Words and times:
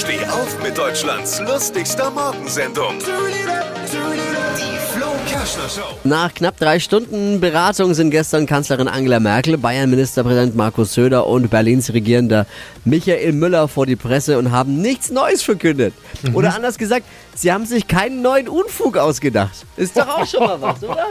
Steh 0.00 0.24
auf 0.30 0.62
mit 0.62 0.78
Deutschlands 0.78 1.40
lustigster 1.40 2.10
Morgensendung. 2.10 2.94
Die 3.00 4.78
Flo 4.94 5.08
Kerschner 5.28 5.68
Show. 5.68 5.94
Nach 6.04 6.32
knapp 6.32 6.56
drei 6.56 6.80
Stunden 6.80 7.38
Beratung 7.38 7.92
sind 7.92 8.10
gestern 8.10 8.46
Kanzlerin 8.46 8.88
Angela 8.88 9.20
Merkel, 9.20 9.58
Bayern-Ministerpräsident 9.58 10.56
Markus 10.56 10.94
Söder 10.94 11.26
und 11.26 11.50
Berlins 11.50 11.92
Regierender 11.92 12.46
Michael 12.86 13.32
Müller 13.32 13.68
vor 13.68 13.84
die 13.84 13.96
Presse 13.96 14.38
und 14.38 14.50
haben 14.50 14.80
nichts 14.80 15.10
Neues 15.10 15.42
verkündet. 15.42 15.92
Oder 16.32 16.54
anders 16.54 16.78
gesagt, 16.78 17.04
sie 17.34 17.52
haben 17.52 17.66
sich 17.66 17.86
keinen 17.86 18.22
neuen 18.22 18.48
Unfug 18.48 18.96
ausgedacht. 18.96 19.66
Ist 19.76 19.98
doch 19.98 20.08
auch 20.08 20.26
schon 20.26 20.40
mal 20.40 20.62
was, 20.62 20.82
oder? 20.82 21.08